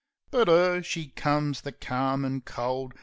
[0.31, 2.95] But 'er, she comes the calm an' cold.